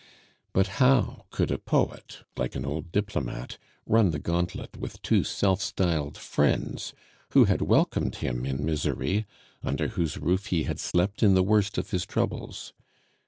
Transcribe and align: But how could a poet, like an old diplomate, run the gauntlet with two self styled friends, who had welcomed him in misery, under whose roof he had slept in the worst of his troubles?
But 0.51 0.65
how 0.81 1.27
could 1.29 1.51
a 1.51 1.59
poet, 1.59 2.21
like 2.35 2.55
an 2.55 2.65
old 2.65 2.91
diplomate, 2.91 3.59
run 3.85 4.09
the 4.09 4.17
gauntlet 4.17 4.75
with 4.75 4.99
two 5.03 5.23
self 5.23 5.61
styled 5.61 6.17
friends, 6.17 6.95
who 7.33 7.45
had 7.45 7.61
welcomed 7.61 8.15
him 8.15 8.43
in 8.43 8.65
misery, 8.65 9.27
under 9.61 9.89
whose 9.89 10.17
roof 10.17 10.47
he 10.47 10.63
had 10.63 10.79
slept 10.79 11.21
in 11.21 11.35
the 11.35 11.43
worst 11.43 11.77
of 11.77 11.91
his 11.91 12.07
troubles? 12.07 12.73